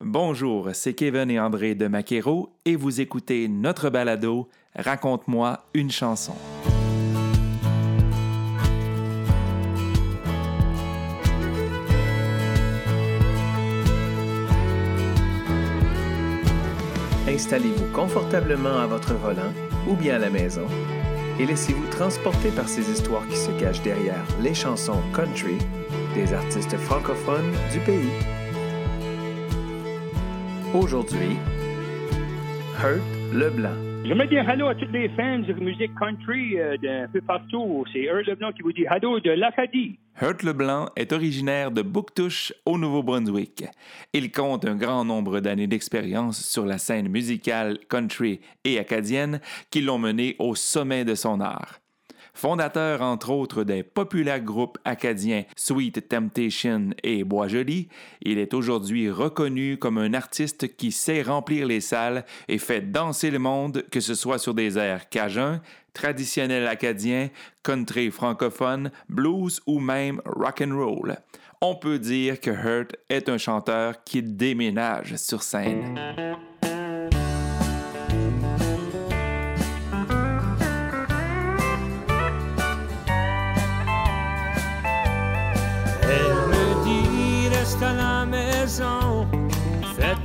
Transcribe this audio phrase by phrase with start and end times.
[0.00, 6.34] Bonjour, c'est Kevin et André de Maquero et vous écoutez notre balado Raconte-moi une chanson.
[17.26, 19.52] Installez-vous confortablement à votre volant
[19.88, 20.68] ou bien à la maison
[21.40, 25.58] et laissez-vous transporter par ces histoires qui se cachent derrière les chansons country
[26.14, 28.37] des artistes francophones du pays.
[30.74, 31.38] Aujourd'hui,
[32.78, 33.00] Hurt
[33.32, 33.72] Leblanc.
[34.04, 37.86] Je me dire allô à tous les fans de musique country euh, d'un peu partout.
[37.90, 39.98] C'est Hurt Leblanc qui vous dit allô de l'Acadie.
[40.20, 43.64] Hurt Leblanc est originaire de Bouctouche au Nouveau-Brunswick.
[44.12, 49.80] Il compte un grand nombre d'années d'expérience sur la scène musicale country et acadienne qui
[49.80, 51.80] l'ont mené au sommet de son art.
[52.38, 57.88] Fondateur entre autres des populaires groupes acadiens Sweet Temptation et Bois-Joli,
[58.22, 63.32] il est aujourd'hui reconnu comme un artiste qui sait remplir les salles et fait danser
[63.32, 65.60] le monde, que ce soit sur des airs cajuns,
[65.94, 67.28] traditionnels acadiens,
[67.64, 71.16] country francophone, blues ou même rock and roll.
[71.60, 75.98] On peut dire que Hurt est un chanteur qui déménage sur scène.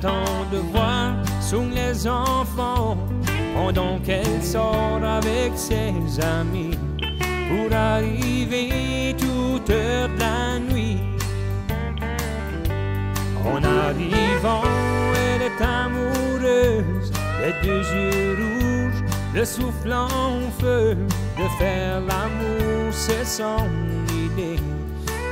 [0.04, 2.98] Ton devoir sous les enfants,
[3.56, 6.78] pendant qu'elle sort avec ses amis
[7.50, 11.00] pour arriver toute heure de la nuit.
[13.46, 14.68] En arrivant,
[15.16, 20.98] elle est amoureuse, les deux yeux rouges, le souffle en feu,
[21.38, 23.70] de faire l'amour, c'est son
[24.12, 24.60] idée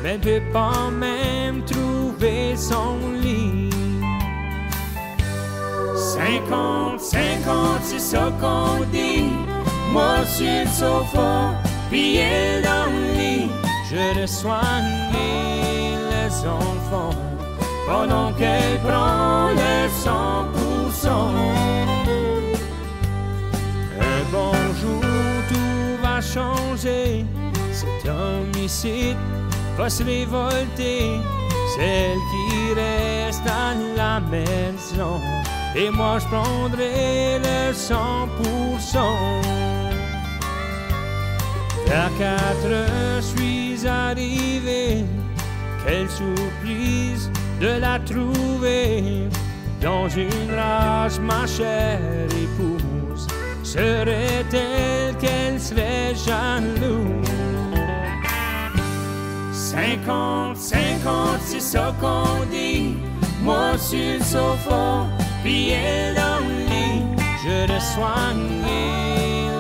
[0.04, 3.70] mais ne peut pas même trouver son lit.
[6.22, 9.32] 50, 50, c'est ce qu'on dit.
[9.92, 11.56] Moi sur le sofa,
[11.90, 13.50] puis elle dans le lit.
[13.90, 17.18] Je le soigne les enfants
[17.88, 21.10] pendant qu'elle prend le 100%.
[24.00, 25.04] Un bon jour,
[25.50, 27.26] tout va changer.
[27.72, 29.18] Cet homicide
[29.76, 31.20] va se révolter,
[31.76, 35.20] celle qui reste à la maison.
[35.76, 38.98] Et moi je prendrai le 100%.
[41.94, 45.06] À quatre suis arrivé.
[45.86, 49.30] Quelle surprise de la trouver
[49.82, 53.28] dans une rage, ma chère épouse.
[53.64, 57.28] Serait-elle qu'elle serait jalouse?
[59.52, 62.96] 50, 50, c'est ce qu'on dit.
[63.42, 65.08] Moi sur le sofa,
[65.46, 67.02] elle dans le lit.
[67.44, 68.64] Je le soigne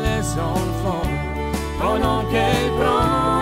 [0.05, 1.09] les enfants
[1.79, 3.41] pendant qu'elle prend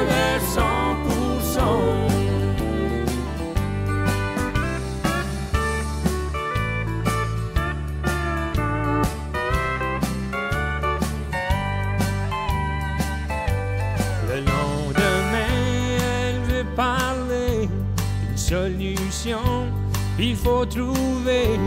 [20.21, 21.57] Il faut trouver,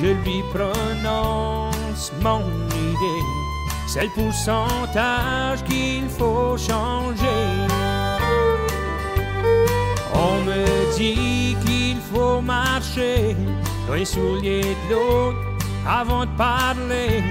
[0.00, 2.40] je lui prononce mon
[2.70, 3.24] idée.
[3.86, 7.42] C'est le pourcentage qu'il faut changer.
[10.14, 13.36] On me dit qu'il faut marcher
[13.92, 15.38] les souliers de l'autre
[15.86, 17.22] avant de parler.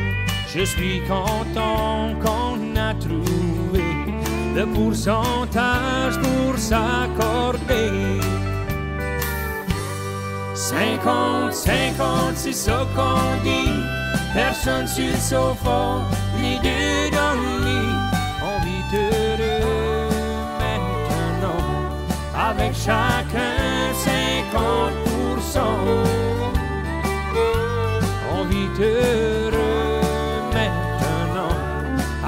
[0.53, 3.83] Je suis content qu'on a trouvé
[4.55, 8.19] le pourcentage pour s'accorder.
[10.59, 13.71] 50, 50, c'est ce qu'on dit.
[14.33, 16.01] Personne sur le sofa,
[16.37, 17.95] les deux dans le lit.
[18.43, 20.09] On vit heureux
[20.59, 21.63] maintenant,
[22.37, 23.55] avec chacun
[23.95, 25.61] 50%.
[28.35, 30.01] On vit heureux
[30.53, 31.55] maintenant,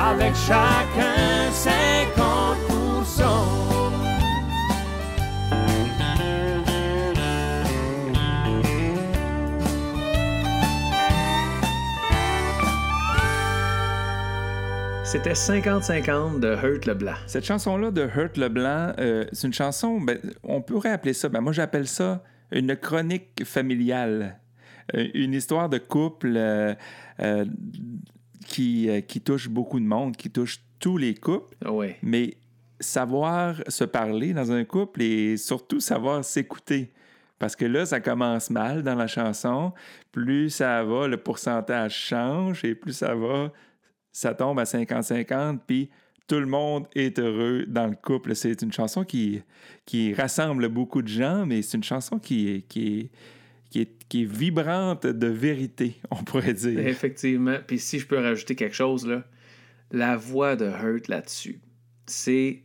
[0.09, 2.70] avec chacun 50%.
[15.11, 17.15] C'était 50-50 de Hurt Leblanc.
[17.27, 21.41] Cette chanson-là de Hurt Leblanc, euh, c'est une chanson, ben, on pourrait appeler ça, ben,
[21.41, 24.39] moi j'appelle ça une chronique familiale.
[24.95, 26.73] Euh, une histoire de couple euh,
[27.21, 27.43] euh,
[28.47, 31.87] qui, qui touche beaucoup de monde, qui touche tous les couples, Oui.
[32.01, 32.37] mais
[32.79, 36.93] savoir se parler dans un couple et surtout savoir s'écouter.
[37.37, 39.73] Parce que là, ça commence mal dans la chanson.
[40.13, 43.51] Plus ça va, le pourcentage change et plus ça va,
[44.11, 45.59] ça tombe à 50-50.
[45.65, 45.89] Puis
[46.27, 48.35] tout le monde est heureux dans le couple.
[48.35, 49.43] C'est une chanson qui,
[50.13, 53.09] rassemble beaucoup de gens, mais c'est une chanson qui, qui,
[53.69, 56.79] qui, est, vibrante de vérité, on pourrait dire.
[56.79, 57.57] Effectivement.
[57.65, 59.07] Puis si je peux rajouter quelque chose,
[59.91, 61.59] la voix de Hurt là-dessus,
[62.05, 62.63] c'est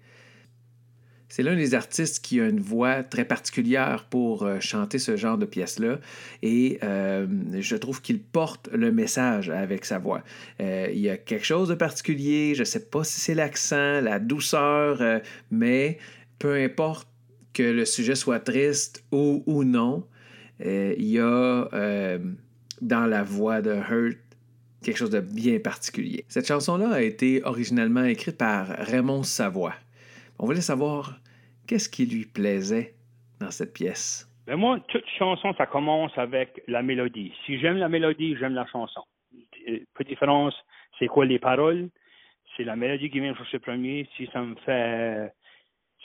[1.29, 5.39] c'est l'un des artistes qui a une voix très particulière pour euh, chanter ce genre
[5.39, 5.99] de pièces-là.
[6.43, 7.27] Et euh,
[7.59, 10.23] je trouve qu'il porte le message avec sa voix.
[10.61, 12.55] Euh, il y a quelque chose de particulier.
[12.55, 15.03] Je ne sais pas si c'est l'accent, la douceur,
[15.51, 15.99] mais
[16.39, 17.09] peu importe
[17.53, 20.07] que le sujet soit triste ou, ou non,
[20.61, 22.19] il y a
[22.83, 24.19] dans la voix de Hurt
[24.83, 26.25] quelque chose de bien particulier.
[26.29, 29.75] Cette chanson-là a été originellement écrite par Raymond Savoie.
[30.39, 31.19] On voulait savoir
[31.67, 32.95] qu'est-ce qui lui plaisait
[33.41, 34.29] dans cette pièce?
[34.47, 37.33] Ben moi, toute chanson, ça commence avec la mélodie.
[37.45, 39.03] Si j'aime la mélodie, j'aime la chanson.
[39.95, 40.55] Peu différence,
[40.99, 41.89] c'est quoi les paroles?
[42.57, 44.09] C'est la mélodie qui vient chercher premier.
[44.17, 45.33] Si ça me fait,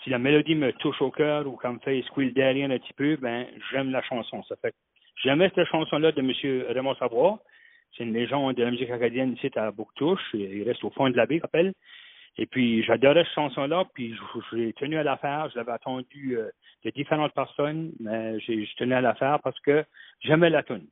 [0.04, 2.94] si la mélodie me touche au cœur ou qu'elle me fait squeal derrière un petit
[2.94, 4.42] peu, ben, j'aime la chanson.
[4.44, 4.74] Ça fait
[5.24, 6.66] j'aimais cette chanson-là de M.
[6.70, 7.40] Raymond Savoie.
[7.96, 10.22] C'est une légende de la musique acadienne ici à Bouctouche.
[10.34, 11.74] Il reste au fond de la baie, rappelle.
[12.38, 14.16] Et puis, j'adorais cette chanson-là, puis
[14.52, 15.50] j'ai tenu à la faire.
[15.50, 16.50] Je l'avais attendu euh,
[16.86, 19.84] de différentes personnes, mais j'ai tenu à la faire parce que
[20.22, 20.88] j'aimais la tune.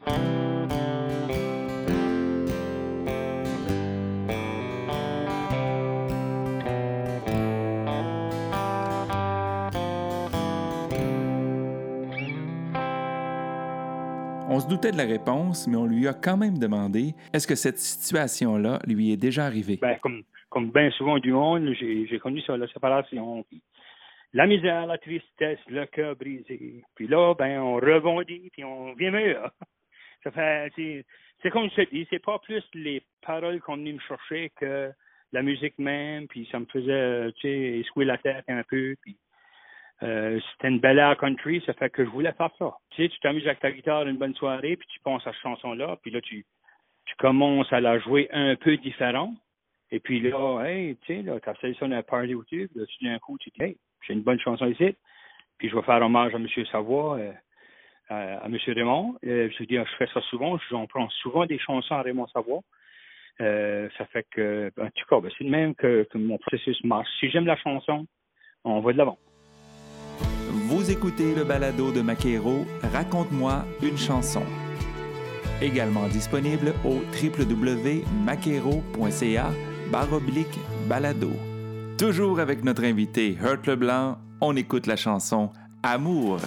[14.69, 18.79] Doutait de la réponse, mais on lui a quand même demandé est-ce que cette situation-là
[18.87, 19.79] lui est déjà arrivée?
[19.81, 23.45] Ben, comme comme bien souvent du monde, j'ai connu ça, la séparation.
[24.33, 26.83] la misère, la tristesse, le cœur brisé.
[26.95, 29.51] Puis là, ben, on rebondit, puis on vient meilleur.
[30.23, 30.71] Ça fait,
[31.41, 34.91] c'est comme c'est pas plus les paroles qu'on venait me chercher que
[35.31, 38.95] la musique même, puis ça me faisait, tu sais, escouer la tête un peu,
[40.03, 42.77] euh, c'était une belle air country, ça fait que je voulais faire ça.
[42.91, 45.41] Tu sais, tu t'amuses avec ta guitare une bonne soirée, puis tu penses à cette
[45.41, 46.45] chanson-là, puis là, tu,
[47.05, 49.33] tu commences à la jouer un peu différent.
[49.91, 53.05] Et puis là, hey, tu sais, là, t'as dans un party ou tu, là, tu
[53.05, 54.95] d'un coup, tu dis, hey, j'ai une bonne chanson ici.
[55.57, 56.47] Puis je vais faire hommage à M.
[56.71, 57.33] Savoie, euh,
[58.09, 58.57] à, M.
[58.67, 59.15] Raymond.
[59.25, 62.61] Euh, je dis, je fais ça souvent, j'en prends souvent des chansons à Raymond Savoie.
[63.41, 66.83] Euh, ça fait que, en tout cas, ben, c'est le même que, que, mon processus
[66.83, 67.09] marche.
[67.19, 68.05] Si j'aime la chanson,
[68.63, 69.17] on va de l'avant.
[70.79, 74.43] Vous écoutez le balado de Maquero, Raconte-moi une chanson.
[75.61, 79.51] Également disponible au www.maquero.ca
[79.91, 81.31] baroblique balado.
[81.97, 85.49] Toujours avec notre invité Hurt Leblanc, on écoute la chanson
[85.83, 86.39] Amour.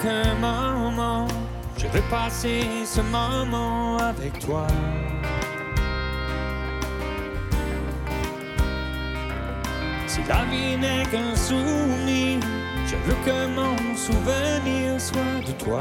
[0.00, 0.67] Qu'un moment,
[1.88, 4.66] je veux passer ce moment avec toi.
[10.28, 12.40] La vie n'est qu'un souvenir,
[12.86, 15.80] je veux que mon souvenir soit de toi.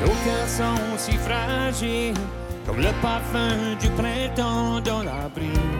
[0.00, 2.14] Nos cœurs sont si fragiles,
[2.66, 5.79] comme le parfum du printemps dans la brise.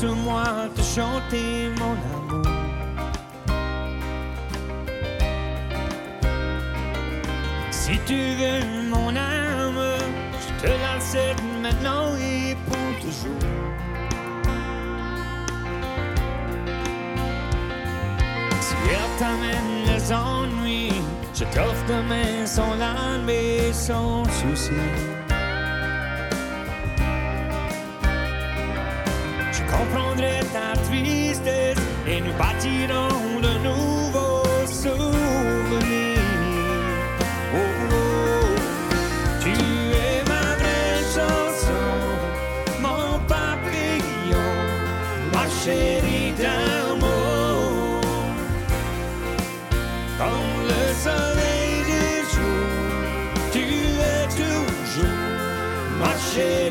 [0.00, 2.42] laisse-moi te chanter mon amour.
[7.70, 9.80] Si tu veux mon âme,
[10.40, 10.98] je te la
[11.62, 13.38] maintenant et pour toujours.
[18.60, 21.02] Si elle t'amène les ennuis,
[21.34, 25.17] je t'offre demain son âme et son souci.
[29.70, 36.18] comprendrait ta tristesse et nous bâtirons de nouveaux souvenirs.
[37.54, 38.54] Oh, oh, oh.
[39.42, 39.54] Tu
[40.06, 41.86] es ma vraie chanson,
[42.80, 44.50] mon papillon,
[45.34, 48.00] ma chérie d'amour.
[50.18, 52.68] Dans le soleil du jour,
[53.52, 53.64] tu
[54.12, 55.28] es toujours
[56.00, 56.67] ma chérie.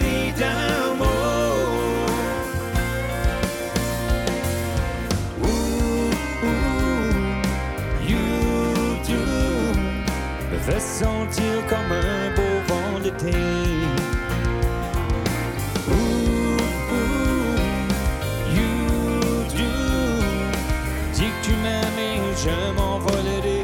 [21.48, 23.63] Tu m'aimes je m'envolerai.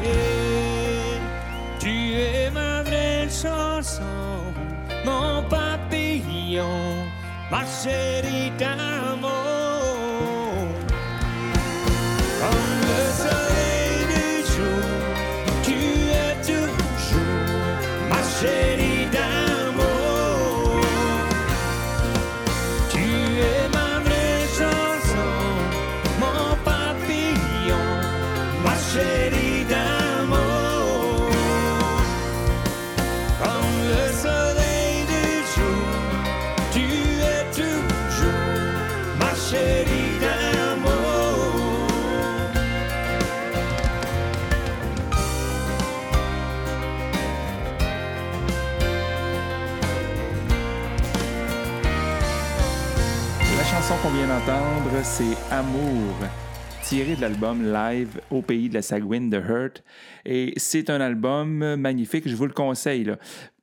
[1.78, 4.02] Tu es ma vraie chanson,
[5.04, 7.06] mon papillon,
[7.50, 9.53] ma chérie d'amour.
[53.74, 56.14] Chanson qu'on vient d'entendre, c'est Amour,
[56.84, 59.82] tiré de l'album Live au pays de la Sagouine de Hurt.
[60.24, 63.12] Et c'est un album magnifique, je vous le conseille.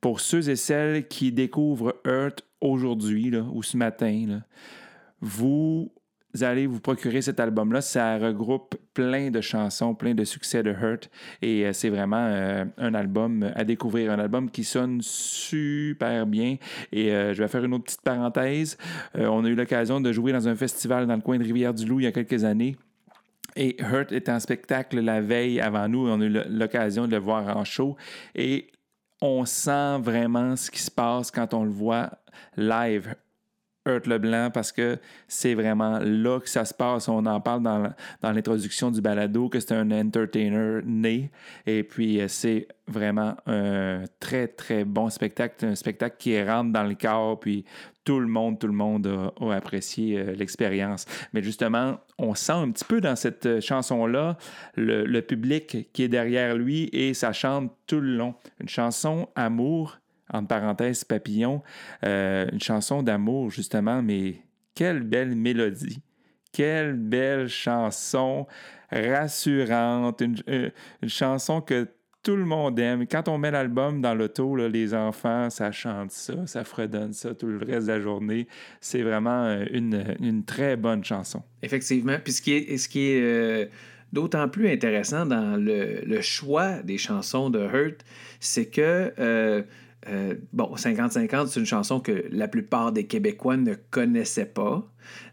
[0.02, 4.42] Pour ceux et celles qui découvrent Hurt aujourd'hui ou ce matin,
[5.22, 5.90] vous
[6.40, 7.80] allez vous procurer cet album-là.
[7.80, 11.10] Ça regroupe plein de chansons, plein de succès de Hurt.
[11.42, 16.56] Et euh, c'est vraiment euh, un album à découvrir, un album qui sonne super bien.
[16.92, 18.78] Et euh, je vais faire une autre petite parenthèse.
[19.14, 22.04] On a eu l'occasion de jouer dans un festival dans le coin de Rivière-du-Loup il
[22.04, 22.76] y a quelques années.
[23.54, 26.08] Et Hurt était en spectacle la veille avant nous.
[26.08, 27.96] On a eu l'occasion de le voir en show.
[28.34, 28.68] Et
[29.20, 32.10] on sent vraiment ce qui se passe quand on le voit
[32.56, 33.14] live.
[33.86, 34.98] Hurt Leblanc parce que
[35.28, 37.08] c'est vraiment là que ça se passe.
[37.08, 41.30] On en parle dans, dans l'introduction du balado que c'est un entertainer né.
[41.66, 45.66] Et puis, euh, c'est vraiment un très, très bon spectacle.
[45.66, 47.40] Un spectacle qui rentre dans le corps.
[47.40, 47.64] Puis,
[48.04, 51.06] tout le monde, tout le monde a, a apprécié euh, l'expérience.
[51.32, 54.36] Mais justement, on sent un petit peu dans cette euh, chanson-là
[54.74, 58.34] le, le public qui est derrière lui et ça chante tout le long.
[58.60, 59.98] Une chanson amour
[60.32, 61.62] entre parenthèses, Papillon,
[62.04, 64.36] euh, une chanson d'amour, justement, mais
[64.74, 66.00] quelle belle mélodie,
[66.52, 68.46] quelle belle chanson
[68.90, 70.70] rassurante, une, euh,
[71.06, 71.88] chanson que
[72.22, 73.06] tout le monde aime.
[73.06, 77.34] Quand on met l'album dans l'auto, là, les enfants, ça chante ça, ça fredonne ça
[77.34, 78.46] tout le reste de la journée.
[78.80, 81.42] C'est vraiment euh, une, une très bonne chanson.
[81.62, 82.18] Effectivement.
[82.22, 82.42] Puis ce
[82.88, 83.70] qui est,
[84.12, 88.04] d'autant plus intéressant dans le, le choix des chansons de Hurt,
[88.38, 89.64] c'est que,
[90.08, 94.86] euh, bon, 50-50, c'est une chanson que la plupart des Québécois ne connaissaient pas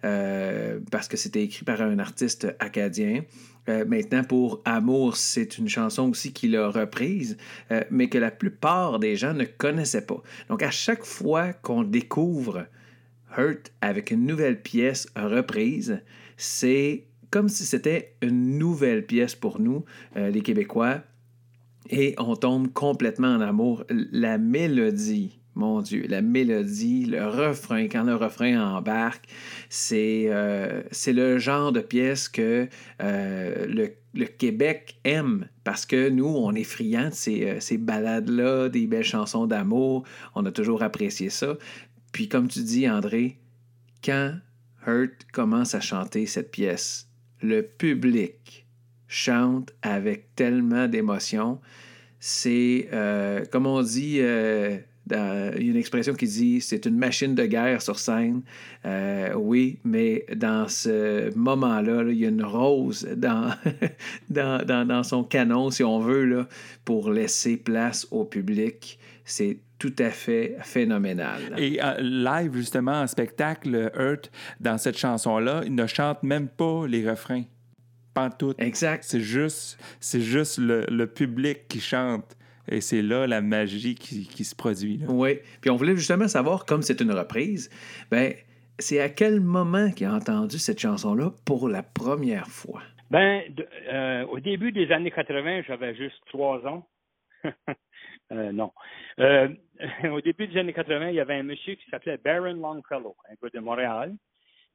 [0.04, 3.24] euh, parce que c'était écrit par un artiste acadien.
[3.68, 7.38] Euh, maintenant, pour Amour, c'est une chanson aussi qu'il a reprise,
[7.90, 10.22] mais que la plupart des gens ne connaissaient pas.
[10.50, 12.66] Donc, à chaque fois qu'on découvre
[13.38, 16.02] Hurt avec une nouvelle pièce reprise,
[16.38, 19.86] c'est comme si c'était une nouvelle pièce pour nous,
[20.16, 21.04] les Québécois,
[21.90, 23.84] et on tombe complètement en amour.
[23.90, 29.26] La mélodie, mon Dieu, la mélodie, le refrain, quand le refrain embarque,
[29.70, 32.68] c'est euh, le genre de pièce que
[33.02, 37.78] euh, le, le Québec aime parce que nous, on est friands de ces, euh, ces
[37.78, 40.04] balades-là, des belles chansons d'amour.
[40.36, 41.58] On a toujours apprécié ça.
[42.12, 43.38] Puis, comme tu dis, André,
[44.04, 44.34] quand
[44.88, 47.08] Hurt commence à chanter cette pièce,
[47.42, 48.66] le public
[49.10, 51.60] chante avec tellement d'émotion.
[52.22, 57.46] C'est, euh, comme on dit, euh, dans- une expression qui dit c'est une machine de
[57.46, 58.42] guerre sur scène.
[58.86, 63.50] Euh, oui, mais dans ce moment-là, là, il y a une rose dans,
[64.30, 66.48] dans, dans- dans son canon, si on veut, là,
[66.86, 69.00] pour laisser place au public.
[69.26, 71.40] C'est tout à fait phénoménal.
[71.58, 76.86] Et euh, live, justement, en spectacle, Hurt, dans cette chanson-là, il ne chante même pas
[76.86, 77.44] les refrains.
[78.14, 78.60] Pantoute.
[78.62, 79.04] Exact.
[79.04, 82.36] C'est juste, c'est juste le, le public qui chante.
[82.72, 84.98] Et c'est là la magie qui, qui se produit.
[84.98, 85.08] là.
[85.10, 85.40] Oui.
[85.62, 87.70] Puis on voulait justement savoir, comme c'est une reprise,
[88.12, 88.34] ben,
[88.78, 92.82] c'est à quel moment qu'il a entendu cette chanson-là pour la première fois?
[93.10, 96.88] Ben, de- euh, au début des années 80, j'avais juste trois ans.
[98.32, 98.72] Euh, non.
[99.20, 99.48] Euh,
[100.12, 103.34] au début des années 80, il y avait un monsieur qui s'appelait Baron Longfellow, un
[103.42, 104.14] gars de Montréal.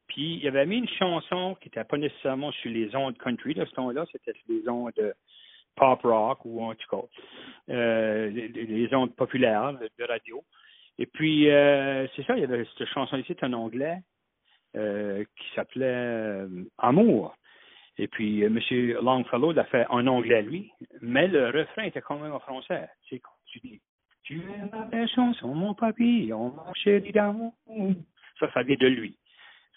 [0.09, 3.55] Puis il avait mis une chanson qui n'était pas nécessairement sur les ondes country.
[3.55, 5.15] De ce temps-là, c'était sur les ondes de
[5.77, 7.09] pop rock ou en tout
[7.71, 10.45] euh, les, ondes populaires de radio.
[10.99, 13.99] Et puis, euh, c'est ça, il y avait cette chanson ici, en anglais,
[14.77, 16.45] euh, qui s'appelait
[16.79, 17.35] Amour.
[17.97, 18.59] Et puis, M.
[19.03, 20.71] Longfellow l'a fait en anglais, lui,
[21.01, 22.89] mais le refrain était quand même en français.
[23.09, 23.81] C'est tu dis
[24.25, 27.55] Tu es ma belle chanson, mon papillon, mon chéri d'amour.
[28.39, 29.17] Ça, ça vient de lui.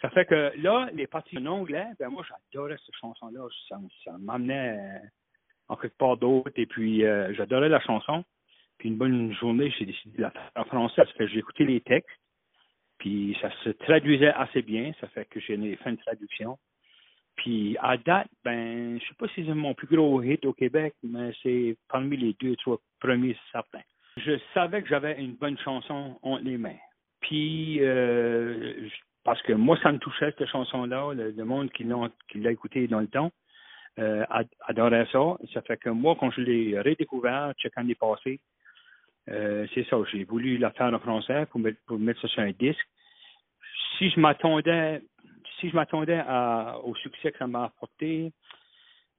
[0.01, 3.47] Ça fait que là, les parties en anglais, ben moi, j'adorais cette chanson-là.
[3.67, 3.77] Ça,
[4.19, 5.01] m'amenait
[5.67, 6.51] en quelque part d'autre.
[6.55, 7.01] Et puis,
[7.35, 8.23] j'adorais la chanson.
[8.77, 11.65] Puis une bonne journée, j'ai décidé de la faire en français parce que j'ai écouté
[11.65, 12.09] les textes.
[12.99, 14.91] Puis ça se traduisait assez bien.
[15.01, 16.57] Ça fait que j'ai fait une traduction.
[17.37, 20.95] Puis à date, ben, je sais pas si c'est mon plus gros hit au Québec,
[21.03, 23.83] mais c'est parmi les deux, trois premiers certains.
[24.17, 26.79] Je savais que j'avais une bonne chanson entre les mains.
[27.21, 28.87] Puis euh,
[29.27, 33.09] parce que moi, ça me touchait cette chanson-là, le, monde qui l'a écouté dans le
[33.09, 33.29] temps.
[33.99, 34.23] Euh,
[34.61, 35.35] adorait ça.
[35.53, 38.39] Ça fait que moi, quand je l'ai redécouvert, check l'année passée,
[39.29, 42.41] euh, c'est ça, j'ai voulu la faire en français pour mettre, pour mettre ça sur
[42.41, 42.87] un disque.
[43.97, 45.01] Si je m'attendais,
[45.59, 46.23] si je m'attendais
[46.85, 48.31] au succès que ça m'a apporté,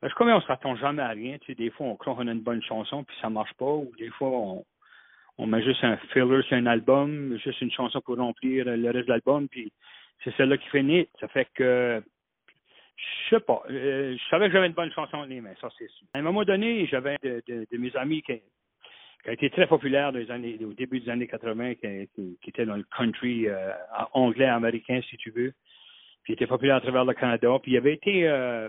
[0.01, 2.29] parce que comme on s'attend jamais à rien, tu sais, des fois on croit qu'on
[2.29, 4.65] a une bonne chanson puis ça marche pas, ou des fois on,
[5.37, 9.07] on met juste un filler sur un album, juste une chanson pour remplir le reste
[9.07, 9.71] de l'album, puis
[10.25, 11.09] c'est celle-là qui fait nid.
[11.21, 12.03] Ça fait que
[12.99, 13.63] je sais pas.
[13.71, 16.07] Euh, je savais que j'avais une bonne chanson les mains, ça c'est sûr.
[16.15, 18.41] À un moment donné, j'avais de, de, mes amis qui,
[19.23, 22.09] qui a été très populaire dans les années, au début des années 80, qui,
[22.41, 23.73] qui, était dans le country euh,
[24.13, 25.53] anglais, américain, si tu veux.
[26.23, 27.49] Puis il était populaire à travers le Canada.
[27.63, 28.27] Puis il avait été...
[28.27, 28.69] Euh,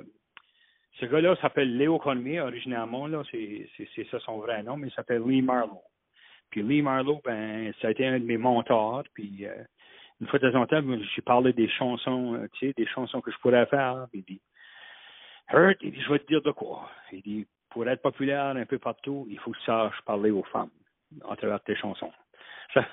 [0.99, 3.69] ce gars-là s'appelle Léo Cormier, originalement, là, c'est,
[4.11, 5.81] ça son vrai nom, mais il s'appelle Lee Marlowe.
[6.49, 9.03] Puis Lee Marlowe, ben, ça a été un de mes mentors.
[9.13, 9.45] Puis
[10.21, 10.81] une fois de temps en temps,
[11.15, 14.07] j'ai parlé des chansons, tu sais, des chansons que je pourrais faire.
[14.13, 14.41] Il dit,
[15.51, 16.89] Hurt, je vais te dire de quoi.
[17.11, 20.43] Il dit, pour être populaire un peu partout, il faut que tu saches parler aux
[20.43, 20.69] femmes
[21.29, 22.11] à travers tes chansons.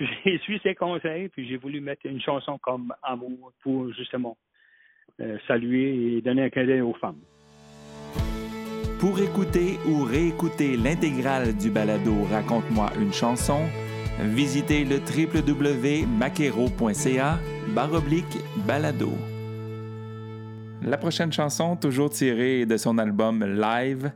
[0.00, 4.36] j'ai suivi ses conseils, puis j'ai voulu mettre une chanson comme Amour pour justement
[5.20, 7.20] euh, saluer et donner un cadeau aux femmes.
[9.00, 13.66] Pour écouter ou réécouter l'intégrale du balado Raconte-moi une chanson,
[14.20, 17.38] visitez le www.maquero.ca
[17.74, 19.12] baroblique balado.
[20.82, 24.10] La prochaine chanson, toujours tirée de son album Live,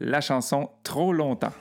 [0.00, 1.52] la chanson Trop longtemps.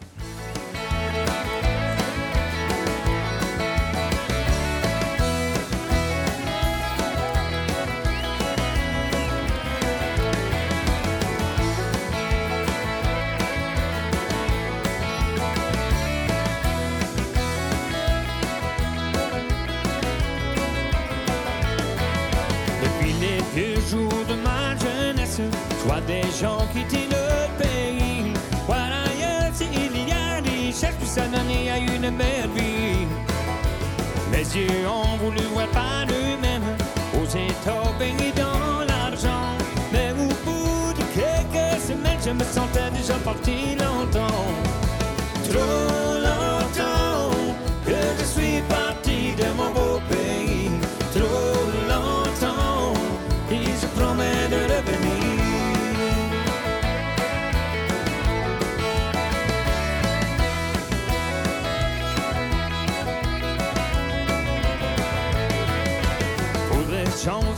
[34.56, 36.76] Yeux ont voulu pas eux-mêmes
[37.20, 39.58] aux états baignés dans l'argent.
[39.92, 44.44] Mais au bout de quelques semaines, je me sentais déjà parti longtemps.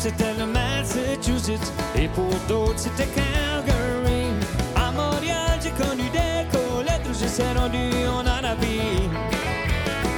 [0.05, 4.27] C'était le Massachusetts et pour d'autres c'était Calgary.
[4.75, 9.09] À Montréal, j'ai connu des collègues, je suis rendu en Arabie.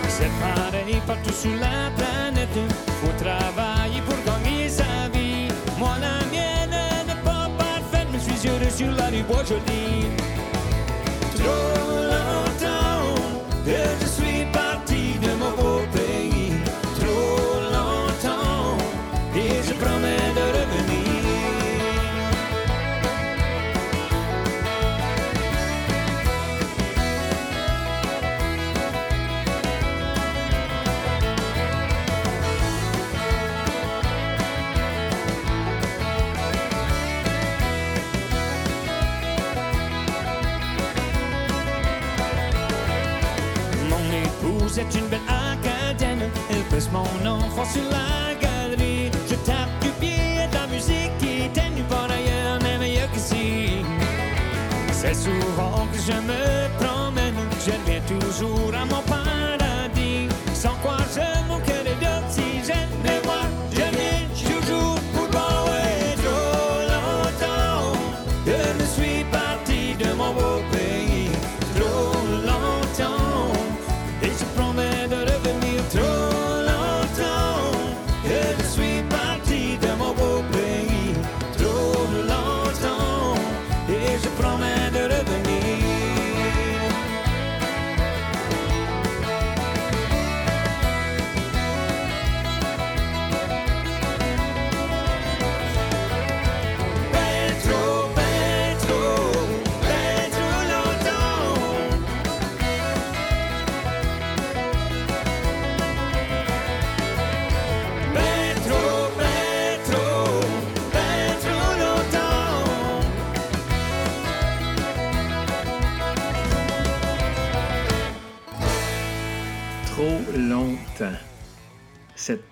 [0.10, 2.58] C'est pareil partout sur la planète,
[3.00, 5.47] faut travailler pour gagner sa vie.
[5.78, 10.08] Moi, la mienne n'est pas parfaite, mais je suis heureux sur la rue Bois-Joli.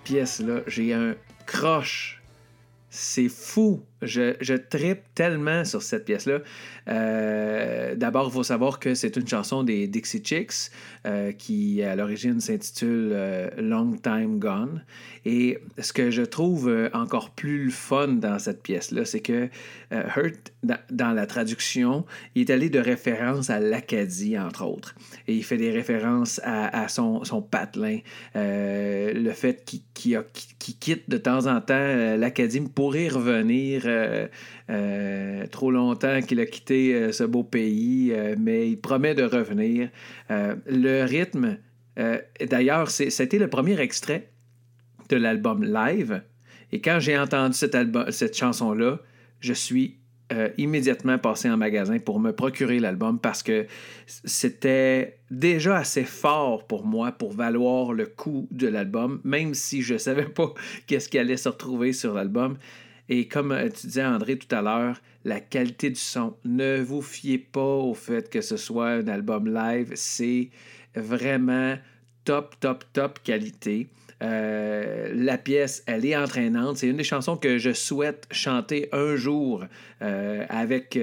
[0.06, 0.60] Pièce-là.
[0.68, 1.16] J'ai un
[1.46, 2.22] croche.
[2.90, 3.82] C'est fou.
[4.02, 6.40] Je, je tripe tellement sur cette pièce-là.
[6.88, 10.70] Euh, D'abord, il faut savoir que c'est une chanson des Dixie Chicks
[11.06, 14.84] euh, qui, à l'origine, s'intitule euh, Long Time Gone.
[15.24, 19.48] Et ce que je trouve encore plus fun dans cette pièce-là, c'est que
[19.90, 22.04] Hurt, dans, la traduction,
[22.34, 24.94] il est allé de référence à l'Acadie, entre autres.
[25.26, 27.98] Et il fait des références à, son, patelin.
[28.34, 30.22] Le fait qu'il
[30.78, 33.85] quitte de temps en temps l'Acadie pour y revenir.
[33.88, 34.26] Euh,
[34.70, 39.88] euh, trop longtemps qu'il a quitté euh, ce beau pays, mais il promet de revenir.
[40.28, 41.58] Le rythme,
[42.40, 44.30] d'ailleurs, c'était le premier extrait
[45.08, 46.22] de l'album live.
[46.72, 48.98] Et quand j'ai entendu cette chanson-là,
[49.40, 49.98] je suis
[50.58, 53.66] immédiatement passé en magasin pour me procurer l'album parce que
[54.06, 59.94] c'était déjà assez fort pour moi pour valoir le coût de l'album, même si je
[59.94, 60.52] ne savais pas
[60.86, 62.56] qu'est-ce qui allait se retrouver sur l'album.
[63.08, 67.02] Et comme euh, tu disais, André, tout à l'heure, la qualité du son, ne vous
[67.02, 70.50] fiez pas au fait que ce soit un album live, c'est
[70.94, 71.76] vraiment
[72.24, 73.88] top, top, top qualité.
[74.22, 76.78] Euh, la pièce, elle est entraînante.
[76.78, 79.64] C'est une des chansons que je souhaite chanter un jour
[80.00, 80.98] euh, avec,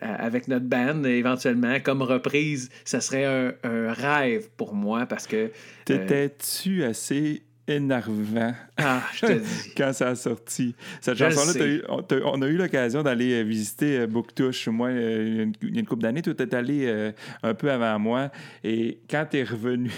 [0.00, 2.70] avec notre band, éventuellement, comme reprise.
[2.84, 5.50] Ça serait un, un rêve pour moi parce que.
[5.86, 9.74] T'étais-tu assez énervant Ah, je te dis.
[9.76, 10.74] quand ça a sorti.
[11.00, 11.82] Cette chanson-là,
[12.24, 14.68] on, a eu l'occasion d'aller euh, visiter euh, Booktouche.
[14.68, 17.70] Moi, euh, il y a une, une couple d'années, tu étais allé euh, un peu
[17.70, 18.30] avant moi.
[18.62, 19.90] Et quand tu es revenu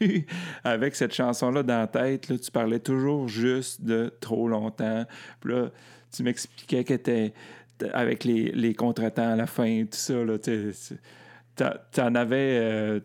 [0.64, 5.04] avec cette chanson-là dans la tête, là, tu parlais toujours juste de trop longtemps.
[5.40, 5.70] Puis là,
[6.14, 7.32] tu m'expliquais que t'es
[7.92, 10.38] avec les, les contretemps à la fin, tout ça, là,
[11.56, 13.00] t'en- avais euh,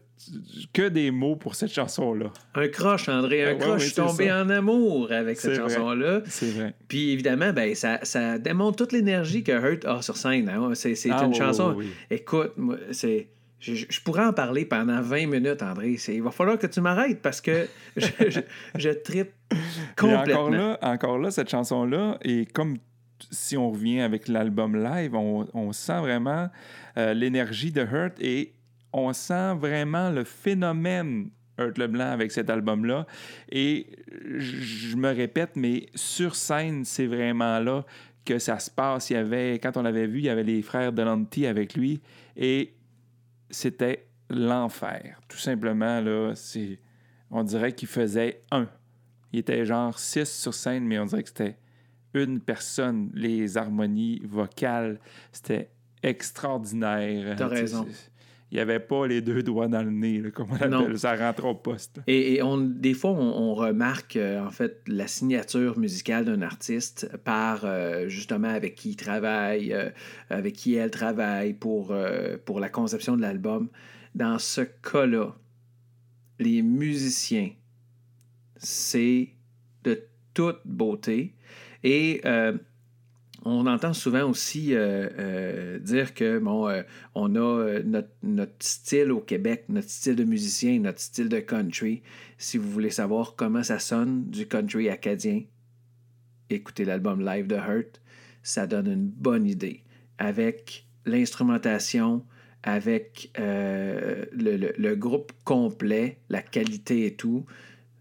[0.73, 2.31] que des mots pour cette chanson-là.
[2.55, 3.71] Un croche, André, un ouais, croche.
[3.73, 4.41] ouais, je suis tombé ça.
[4.43, 6.21] en amour avec cette chanson-là.
[6.25, 6.73] C'est vrai.
[6.87, 10.49] Puis évidemment, ben, ça, ça démontre toute l'énergie que Hurt a sur scène.
[10.49, 10.71] hein.
[10.75, 11.73] C'est Ah, une oui, chanson.
[11.77, 12.15] oui, oui.
[12.17, 12.53] Écoute,
[12.91, 13.27] c'est.
[13.59, 15.95] Je, pourrais en parler pendant 20 minutes, André.
[16.07, 18.39] Il va falloir que tu m'arrêtes parce que je, je,
[18.75, 19.57] je trippe Mais
[19.95, 20.33] complètement.
[20.45, 22.77] encore là, encore là, cette chanson-là, et comme
[23.31, 26.49] si on revient avec l'album live, on, sent vraiment
[26.97, 28.53] euh, l'énergie de Hurt et
[28.93, 33.05] on sent vraiment le phénomène Hurt Leblanc avec cet album-là.
[33.49, 33.87] Et
[34.37, 37.85] je me répète, mais sur scène, c'est vraiment là
[38.25, 39.09] que ça se passe.
[39.09, 42.01] Il y avait, quand on l'avait vu, il y avait les frères Delanty avec lui
[42.35, 42.73] et
[43.49, 45.19] c'était l'enfer.
[45.27, 46.33] Tout simplement, là,
[47.29, 48.67] on dirait qu'il faisait un.
[49.33, 51.57] Il était genre six sur scène, mais on dirait que c'était
[52.13, 53.09] une personne.
[53.13, 54.99] Les harmonies vocales,
[55.31, 55.69] c'était
[56.03, 57.35] extraordinaire.
[57.37, 57.87] T'as raison.
[58.51, 60.95] Il n'y avait pas les deux doigts dans le nez, là, comme on Non.
[60.97, 62.01] Ça rentre au poste.
[62.05, 66.41] Et, et on, des fois, on, on remarque euh, en fait la signature musicale d'un
[66.41, 69.89] artiste par euh, justement avec qui il travaille, euh,
[70.29, 71.95] avec qui elle travaille pour,
[72.43, 73.69] pour la conception de l'album.
[74.15, 75.33] Dans ce cas-là,
[76.37, 77.51] les musiciens,
[78.57, 79.29] c'est
[79.85, 81.35] de toute beauté.
[81.83, 82.57] Et euh,
[83.43, 86.69] on entend souvent aussi euh, euh, dire que bon,
[87.15, 87.79] on a
[88.23, 92.03] notre, style au Québec, notre style de musicien, notre style de country.
[92.37, 95.43] Si vous voulez savoir comment ça sonne du country acadien,
[96.49, 98.01] écoutez l'album live de Hurt.
[98.43, 99.83] Ça donne une bonne idée.
[100.17, 102.25] Avec l'instrumentation,
[102.63, 107.45] avec le- le groupe complet, la qualité et tout,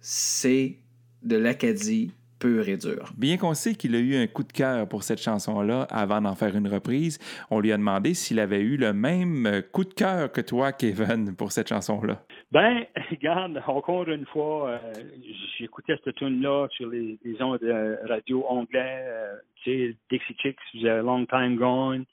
[0.01, 0.77] c'est
[1.23, 2.13] de l'Acadie
[2.45, 2.77] et.
[3.17, 6.35] Bien qu'on sait qu'il a eu un coup de cœur pour cette chanson-là avant d'en
[6.35, 7.19] faire une reprise,
[7.51, 10.73] on lui a demandé s'il avait eu le même euh, coup de cœur que toi,
[10.73, 12.23] Kevin, pour cette chanson-là.
[12.53, 14.79] Ben, regarde, encore une fois, euh,
[15.59, 20.59] j'écoutais cette tune-là sur les, les ondes de radio anglais, euh, tu sais, Dixie Chicks,
[20.75, 22.05] The Long Time Gone.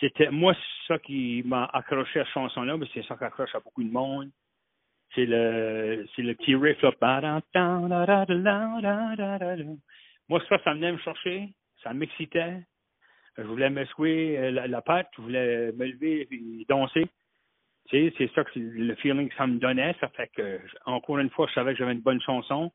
[0.00, 3.54] C'était, moi, c'est ça qui m'a accroché à cette chanson-là, mais c'est ça qui accroche
[3.54, 4.30] à beaucoup de monde.
[5.14, 6.92] C'est le, c'est le petit riff, là.
[10.28, 11.48] Moi, ça, ça venait me chercher,
[11.82, 12.62] ça m'excitait.
[13.38, 17.06] Je voulais me secouer euh, la, la patte, je voulais me lever et danser.
[17.88, 19.94] Tu sais, c'est ça que le feeling que ça me donnait.
[20.00, 22.72] Ça fait que, encore une fois, je savais que j'avais une bonne chanson.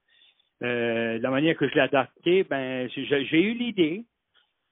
[0.63, 4.06] Euh, la manière que je l'ai adaptée, ben, j'ai eu l'idée.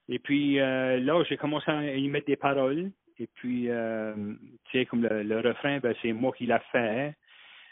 [0.08, 2.92] Et puis euh, là, j'ai commencé à y mettre des paroles.
[3.18, 7.14] Et puis, tu sais, comme le, le refrain, ben, c'est moi qui l'a fait.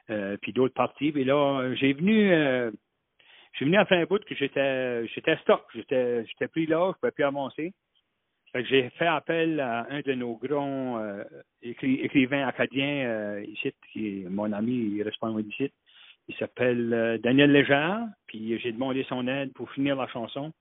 [0.10, 1.12] Euh, puis d'autres parties.
[1.15, 2.72] Et là, j'ai venu, euh,
[3.60, 5.65] venu à fin bout que j'étais, j'étais stock.
[5.76, 7.74] J'étais, pris là, je pouvais plus avancer.
[8.56, 11.24] J'ai fait appel à un de nos grands euh,
[11.62, 15.72] écri- écrivains acadiens euh, ici, qui est mon ami, il reste pas loin d'ici.
[16.30, 20.54] Il s'appelle Daniel Légère, puis j'ai demandé son aide pour finir la chanson.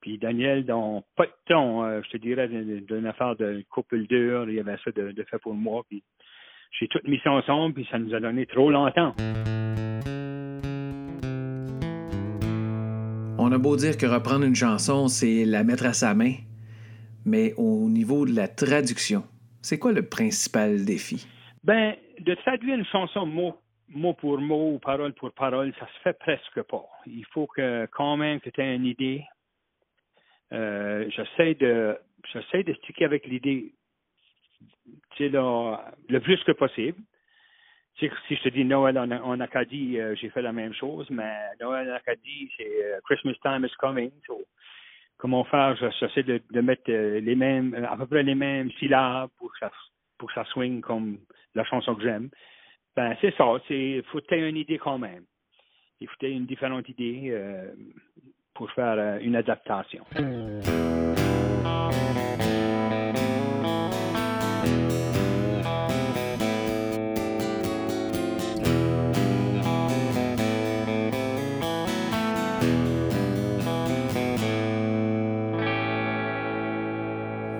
[0.00, 4.54] Puis Daniel, dans pas de temps, je te dirais d'une affaire de couple d'heures, il
[4.54, 5.84] y avait ça de, de fait pour moi.
[6.72, 9.14] J'ai tout mis ça ensemble, puis ça nous a donné trop longtemps.
[13.38, 16.34] On a beau dire que reprendre une chanson, c'est la mettre à sa main,
[17.24, 19.24] mais au niveau de la traduction,
[19.62, 21.26] c'est quoi le principal défi?
[21.62, 23.56] Ben, de traduire une chanson mot,
[23.88, 26.84] mot pour mot ou parole pour parole, ça se fait presque pas.
[27.06, 29.24] Il faut que quand même que tu aies une idée.
[30.52, 31.98] Euh, j'essaie de
[32.32, 33.74] j'essaie de sticker avec l'idée
[35.18, 36.98] le plus que possible.
[37.98, 41.90] si je te dis Noël en, Acadie, euh, j'ai fait la même chose, mais Noël
[41.90, 44.10] en Acadie, c'est euh, Christmas time is coming.
[45.16, 45.76] comment faire?
[45.76, 49.70] J'essaie de, mettre les mêmes, à peu près les mêmes syllabes pour que ça
[50.18, 51.18] pour que ça swing comme
[51.54, 52.30] la chanson que j'aime.
[52.94, 53.44] Ben, c'est ça.
[53.70, 55.24] Il faut que une idée quand même.
[56.00, 57.72] Il faut que une différente idée euh,
[58.54, 60.04] pour faire euh, une adaptation.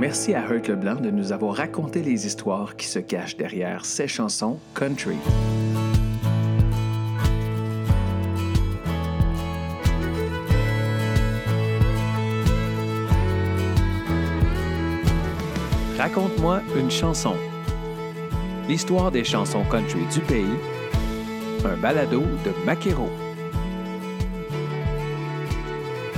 [0.08, 4.06] Merci à Hurt Leblanc de nous avoir raconté les histoires qui se cachent derrière ces
[4.06, 5.16] chansons country.
[15.98, 17.34] Raconte-moi une chanson.
[18.68, 20.46] L'histoire des chansons country du pays.
[21.64, 23.10] Un balado de Maquero.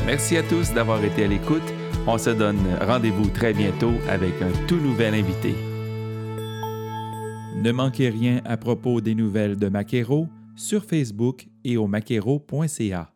[0.04, 1.77] Merci à tous d'avoir été à l'écoute.
[2.10, 5.54] On se donne rendez-vous très bientôt avec un tout nouvel invité.
[7.62, 13.12] Ne manquez rien à propos des nouvelles de Maquero sur Facebook et au maquero.ca.